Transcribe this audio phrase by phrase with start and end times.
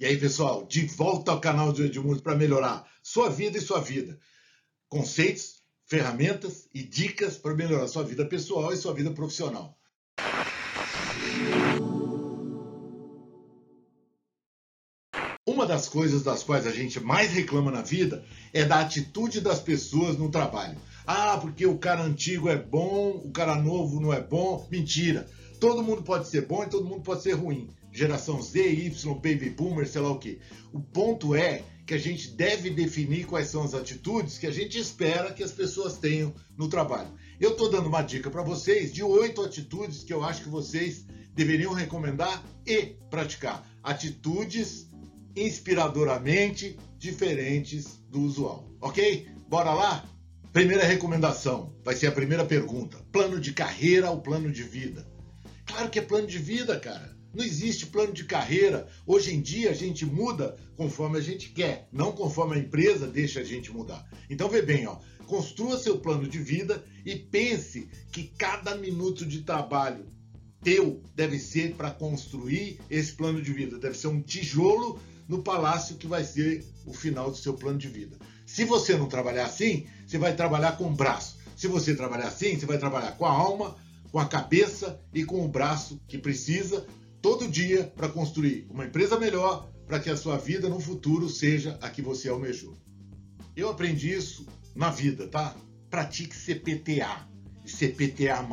[0.00, 3.82] E aí, pessoal, de volta ao canal do Edmundo para melhorar sua vida e sua
[3.82, 4.18] vida.
[4.88, 9.78] Conceitos, ferramentas e dicas para melhorar sua vida pessoal e sua vida profissional.
[15.46, 18.24] Uma das coisas das quais a gente mais reclama na vida
[18.54, 20.78] é da atitude das pessoas no trabalho.
[21.06, 24.66] Ah, porque o cara antigo é bom, o cara novo não é bom.
[24.70, 25.28] Mentira.
[25.60, 27.68] Todo mundo pode ser bom e todo mundo pode ser ruim.
[27.92, 30.38] Geração Z, Y, Baby Boomer, sei lá o que.
[30.72, 34.78] O ponto é que a gente deve definir quais são as atitudes que a gente
[34.78, 37.10] espera que as pessoas tenham no trabalho.
[37.40, 41.04] Eu estou dando uma dica para vocês de oito atitudes que eu acho que vocês
[41.34, 43.68] deveriam recomendar e praticar.
[43.82, 44.86] Atitudes
[45.34, 49.26] inspiradoramente diferentes do usual, ok?
[49.48, 50.04] Bora lá?
[50.52, 55.06] Primeira recomendação, vai ser a primeira pergunta: plano de carreira ou plano de vida?
[55.64, 57.16] Claro que é plano de vida, cara.
[57.32, 58.88] Não existe plano de carreira.
[59.06, 63.40] Hoje em dia a gente muda conforme a gente quer, não conforme a empresa deixa
[63.40, 64.08] a gente mudar.
[64.28, 69.42] Então vê bem, ó, construa seu plano de vida e pense que cada minuto de
[69.42, 70.06] trabalho
[70.62, 75.96] teu deve ser para construir esse plano de vida, deve ser um tijolo no palácio
[75.96, 78.16] que vai ser o final do seu plano de vida.
[78.44, 81.38] Se você não trabalhar assim, você vai trabalhar com o braço.
[81.56, 83.76] Se você trabalhar assim, você vai trabalhar com a alma,
[84.10, 86.84] com a cabeça e com o braço que precisa
[87.20, 91.78] todo dia para construir uma empresa melhor para que a sua vida no futuro seja
[91.82, 92.76] a que você almejou.
[93.56, 95.54] Eu aprendi isso na vida, tá?
[95.90, 97.28] Pratique CPTA
[97.64, 98.46] e CPTA+.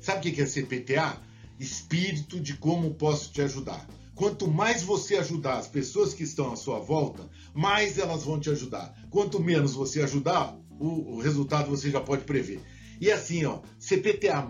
[0.00, 1.20] Sabe o que é CPTA?
[1.60, 3.86] Espírito de como posso te ajudar.
[4.14, 8.48] Quanto mais você ajudar as pessoas que estão à sua volta, mais elas vão te
[8.50, 8.94] ajudar.
[9.10, 12.60] Quanto menos você ajudar, o, o resultado você já pode prever.
[13.00, 14.46] E assim, ó, CPTA+,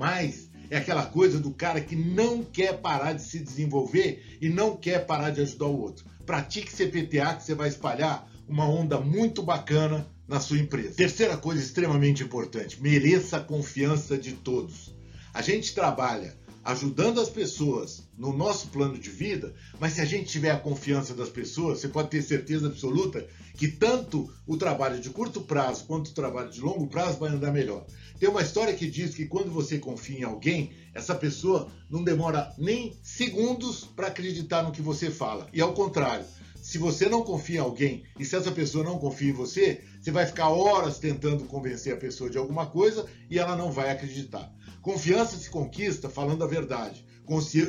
[0.70, 5.07] é aquela coisa do cara que não quer parar de se desenvolver e não quer
[5.07, 6.05] parar de ajudar o outro.
[6.25, 10.95] Pratique CPTA que você vai espalhar uma onda muito bacana na sua empresa.
[10.95, 14.95] Terceira coisa extremamente importante: mereça a confiança de todos.
[15.33, 20.30] A gente trabalha ajudando as pessoas no nosso plano de vida, mas se a gente
[20.30, 25.11] tiver a confiança das pessoas, você pode ter certeza absoluta que tanto o trabalho de
[25.11, 27.85] curto prazo quanto o trabalho de longo prazo vai andar melhor.
[28.19, 32.52] Tem uma história que diz que quando você confia em alguém, essa pessoa não demora
[32.57, 35.48] nem segundos para acreditar no que você fala.
[35.52, 36.25] E ao contrário,
[36.63, 40.11] se você não confia em alguém e se essa pessoa não confia em você, você
[40.11, 44.51] vai ficar horas tentando convencer a pessoa de alguma coisa e ela não vai acreditar.
[44.84, 47.06] Confiança se conquista falando a verdade.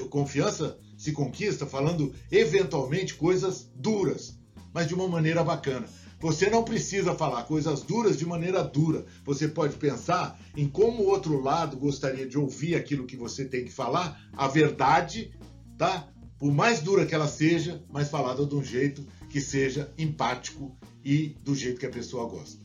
[0.09, 4.37] Confiança se conquista falando eventualmente coisas duras,
[4.73, 5.87] mas de uma maneira bacana.
[6.19, 9.05] Você não precisa falar coisas duras de maneira dura.
[9.23, 13.63] Você pode pensar em como o outro lado gostaria de ouvir aquilo que você tem
[13.63, 15.31] que falar, a verdade,
[15.77, 16.09] tá?
[16.37, 21.37] Por mais dura que ela seja, mas falada de um jeito que seja empático e
[21.41, 22.59] do jeito que a pessoa gosta.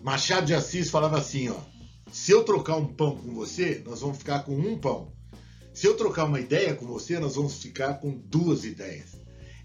[0.00, 1.56] Machado de Assis falava assim, ó:
[2.10, 5.12] se eu trocar um pão com você, nós vamos ficar com um pão.
[5.74, 9.16] Se eu trocar uma ideia com você, nós vamos ficar com duas ideias.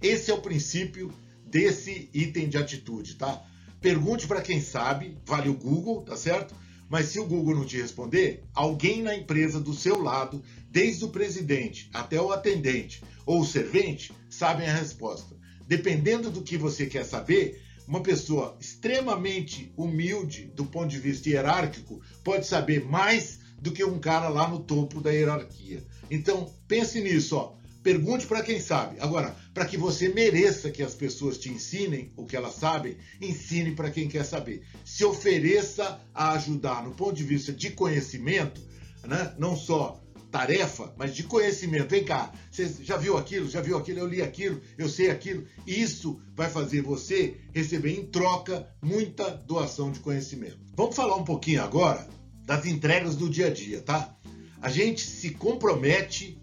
[0.02, 1.14] Esse é o princípio
[1.46, 3.46] desse item de atitude, tá?
[3.80, 6.56] Pergunte para quem sabe, vale o Google, tá certo?
[6.90, 11.10] Mas se o Google não te responder, alguém na empresa do seu lado, desde o
[11.10, 15.38] presidente até o atendente ou o servente, sabem a resposta.
[15.68, 22.00] Dependendo do que você quer saber, uma pessoa extremamente humilde do ponto de vista hierárquico
[22.24, 25.84] pode saber mais do que um cara lá no topo da hierarquia.
[26.10, 27.54] Então, pense nisso, ó.
[27.84, 28.96] Pergunte para quem sabe.
[29.02, 33.76] Agora, para que você mereça que as pessoas te ensinem o que elas sabem, ensine
[33.76, 34.64] para quem quer saber.
[34.86, 38.62] Se ofereça a ajudar no ponto de vista de conhecimento,
[39.04, 39.36] né?
[39.38, 40.01] não só
[40.32, 41.90] tarefa, mas de conhecimento.
[41.90, 45.46] Vem cá, você já viu aquilo, já viu aquilo, eu li aquilo, eu sei aquilo.
[45.68, 50.58] Isso vai fazer você receber em troca muita doação de conhecimento.
[50.76, 52.08] Vamos falar um pouquinho agora
[52.46, 54.16] das entregas do dia a dia, tá?
[54.62, 56.40] A gente se compromete,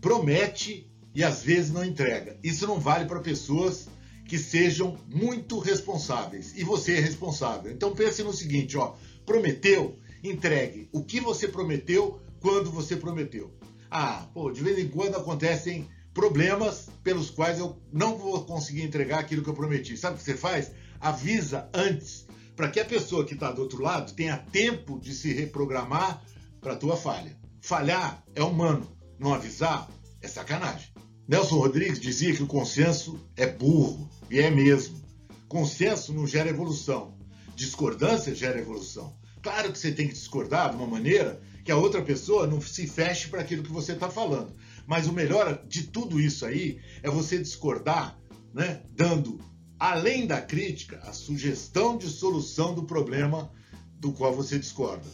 [0.00, 2.38] promete e às vezes não entrega.
[2.42, 3.88] Isso não vale para pessoas
[4.26, 6.56] que sejam muito responsáveis.
[6.56, 7.70] E você é responsável.
[7.72, 8.94] Então pense no seguinte, ó,
[9.26, 10.88] prometeu, entregue.
[10.92, 13.54] O que você prometeu quando você prometeu.
[13.90, 19.20] Ah, pô, de vez em quando acontecem problemas pelos quais eu não vou conseguir entregar
[19.20, 19.96] aquilo que eu prometi.
[19.96, 20.72] Sabe o que você faz?
[21.00, 25.32] Avisa antes, para que a pessoa que está do outro lado tenha tempo de se
[25.32, 26.22] reprogramar
[26.60, 27.36] para a tua falha.
[27.60, 28.86] Falhar é humano,
[29.18, 29.88] não avisar
[30.20, 30.88] é sacanagem.
[31.26, 35.00] Nelson Rodrigues dizia que o consenso é burro, e é mesmo.
[35.48, 37.16] Consenso não gera evolução,
[37.54, 39.16] discordância gera evolução.
[39.42, 42.86] Claro que você tem que discordar de uma maneira que a outra pessoa não se
[42.86, 44.54] feche para aquilo que você está falando.
[44.86, 48.18] Mas o melhor de tudo isso aí é você discordar
[48.52, 49.40] né, dando,
[49.78, 53.50] além da crítica, a sugestão de solução do problema
[53.98, 55.06] do qual você discorda.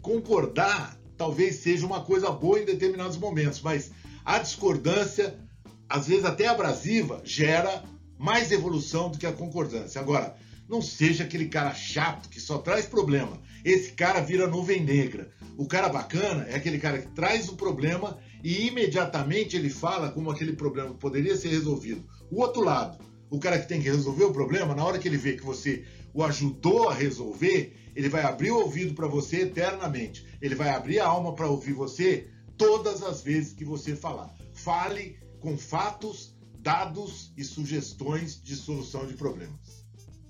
[0.00, 3.90] Concordar talvez seja uma coisa boa em determinados momentos, mas
[4.24, 5.38] a discordância,
[5.88, 7.82] às vezes até abrasiva, gera
[8.18, 10.00] mais evolução do que a concordância.
[10.00, 10.36] Agora,
[10.68, 13.40] não seja aquele cara chato que só traz problema.
[13.64, 15.30] Esse cara vira nuvem negra.
[15.56, 20.30] O cara bacana é aquele cara que traz o problema e imediatamente ele fala como
[20.30, 22.04] aquele problema poderia ser resolvido.
[22.30, 22.98] O outro lado,
[23.30, 25.84] o cara que tem que resolver o problema, na hora que ele vê que você
[26.12, 30.26] o ajudou a resolver, ele vai abrir o ouvido para você eternamente.
[30.40, 34.34] Ele vai abrir a alma para ouvir você todas as vezes que você falar.
[34.52, 39.85] Fale com fatos, dados e sugestões de solução de problemas.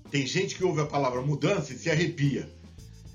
[0.09, 2.49] Tem gente que ouve a palavra mudança e se arrepia.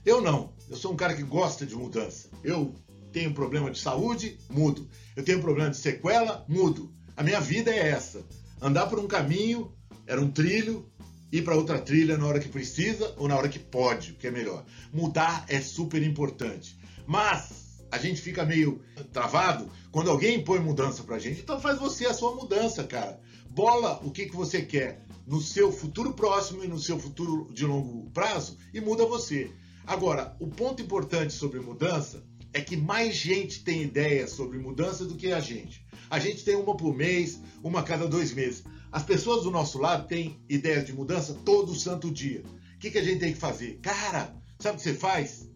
[0.05, 0.53] Eu não.
[0.69, 2.29] Eu sou um cara que gosta de mudança.
[2.45, 2.75] Eu
[3.13, 4.89] tenho problema de saúde, mudo.
[5.17, 6.93] Eu tenho problema de sequela, mudo.
[7.17, 8.25] A minha vida é essa.
[8.61, 9.73] Andar por um caminho,
[10.07, 10.91] era um trilho,
[11.31, 14.27] ir para outra trilha na hora que precisa ou na hora que pode, o que
[14.27, 14.65] é melhor.
[14.93, 16.79] Mudar é super importante.
[17.07, 18.81] Mas a gente fica meio
[19.13, 21.41] travado quando alguém impõe mudança pra gente.
[21.41, 23.21] Então faz você a sua mudança, cara.
[23.55, 27.67] Bola o que, que você quer no seu futuro próximo e no seu futuro de
[27.67, 29.53] longo prazo e muda você.
[29.87, 35.17] Agora, o ponto importante sobre mudança é que mais gente tem ideia sobre mudança do
[35.17, 35.85] que a gente.
[36.09, 38.65] A gente tem uma por mês, uma a cada dois meses.
[38.91, 42.43] As pessoas do nosso lado têm ideias de mudança todo santo dia.
[42.75, 43.81] O que, que a gente tem que fazer?
[43.83, 45.47] Cara, sabe o que você faz?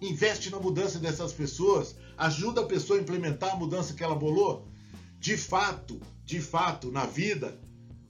[0.00, 4.68] Investe na mudança dessas pessoas, ajuda a pessoa a implementar a mudança que ela bolou.
[5.24, 7.58] De fato, de fato, na vida,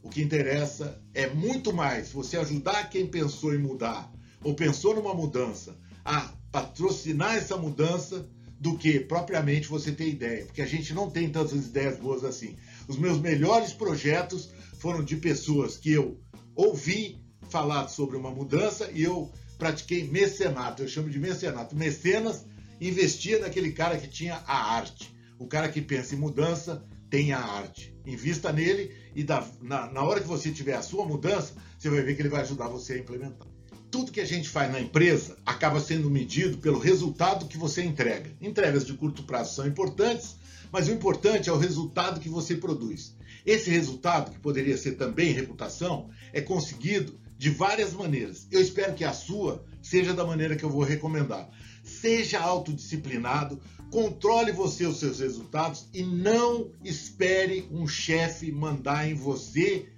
[0.02, 4.12] o que interessa é muito mais você ajudar quem pensou em mudar
[4.43, 8.28] ou pensou numa mudança a patrocinar essa mudança
[8.58, 12.56] do que propriamente você ter ideia, porque a gente não tem tantas ideias boas assim.
[12.88, 14.50] Os meus melhores projetos
[14.81, 16.20] foram de pessoas que eu
[16.56, 20.82] ouvi falar sobre uma mudança e eu pratiquei mecenato.
[20.82, 21.76] Eu chamo de mecenato.
[21.76, 22.44] Mecenas
[22.81, 25.14] investia naquele cara que tinha a arte.
[25.38, 27.95] O cara que pensa em mudança tem a arte.
[28.06, 32.03] Invista nele e da, na, na hora que você tiver a sua mudança, você vai
[32.03, 33.49] ver que ele vai ajudar você a implementar.
[33.91, 38.31] Tudo que a gente faz na empresa acaba sendo medido pelo resultado que você entrega.
[38.41, 40.37] Entregas de curto prazo são importantes,
[40.73, 43.15] mas o importante é o resultado que você produz.
[43.47, 48.49] Esse resultado, que poderia ser também reputação, é conseguido de várias maneiras.
[48.51, 51.49] Eu espero que a sua seja da maneira que eu vou recomendar.
[51.84, 53.60] Seja autodisciplinado,
[53.94, 59.88] Controle você os seus resultados e não espere um chefe mandar em você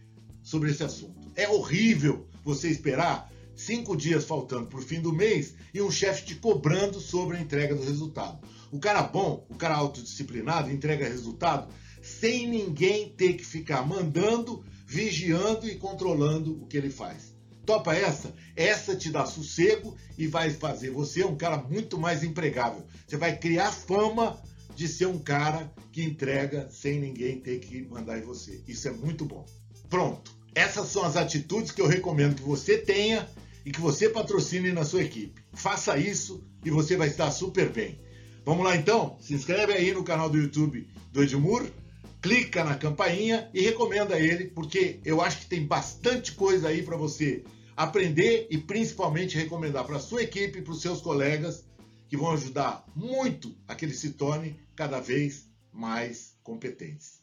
[0.42, 1.32] sobre esse assunto.
[1.34, 6.26] É horrível você esperar cinco dias faltando para o fim do mês e um chefe
[6.26, 8.46] te cobrando sobre a entrega do resultado.
[8.70, 11.72] O cara bom, o cara autodisciplinado, entrega resultado
[12.02, 17.35] sem ninguém ter que ficar mandando, vigiando e controlando o que ele faz.
[17.66, 18.32] Topa essa?
[18.54, 22.86] Essa te dá sossego e vai fazer você um cara muito mais empregável.
[23.06, 24.40] Você vai criar fama
[24.76, 28.62] de ser um cara que entrega sem ninguém ter que mandar em você.
[28.68, 29.44] Isso é muito bom.
[29.90, 30.30] Pronto.
[30.54, 33.28] Essas são as atitudes que eu recomendo que você tenha
[33.64, 35.42] e que você patrocine na sua equipe.
[35.52, 38.00] Faça isso e você vai estar super bem.
[38.44, 39.18] Vamos lá então?
[39.20, 41.68] Se inscreve aí no canal do YouTube do Edmur,
[42.26, 46.96] clica na campainha e recomenda ele, porque eu acho que tem bastante coisa aí para
[46.96, 47.44] você
[47.76, 51.64] aprender e principalmente recomendar para a sua equipe, para os seus colegas,
[52.08, 57.22] que vão ajudar muito a que eles se tornem cada vez mais competentes.